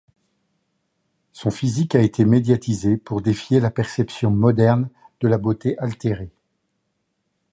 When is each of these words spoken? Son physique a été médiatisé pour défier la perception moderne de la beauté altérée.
Son 1.31 1.51
physique 1.51 1.93
a 1.93 2.01
été 2.01 2.25
médiatisé 2.25 2.97
pour 2.97 3.21
défier 3.21 3.59
la 3.59 3.69
perception 3.69 4.31
moderne 4.31 4.89
de 5.19 5.27
la 5.27 5.37
beauté 5.37 5.77
altérée. 5.77 6.31